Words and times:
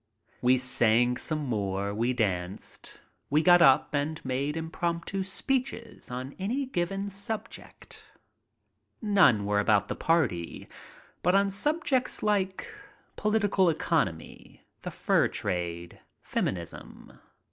We 0.41 0.57
sang 0.57 1.15
some 1.17 1.45
more, 1.45 1.93
we 1.93 2.11
danced, 2.11 2.99
we 3.29 3.43
got 3.43 3.61
up 3.61 3.93
and 3.93 4.19
made 4.25 4.29
20 4.29 4.31
MY 4.31 4.41
TRIP 4.41 4.49
ABROAD 4.49 4.57
impromptu 4.57 5.21
speeches 5.23 6.09
on 6.09 6.33
any 6.39 6.65
given 6.65 7.07
subject. 7.07 8.03
None 8.99 9.45
were 9.45 9.59
about 9.59 9.89
the 9.89 9.95
party, 9.95 10.67
but 11.21 11.35
on 11.35 11.51
subjects 11.51 12.23
like 12.23 12.67
"poHtical 13.15 13.71
economy," 13.71 14.63
"the 14.81 14.89
fur 14.89 15.27
trade," 15.27 15.99
"feminism." 16.23 17.19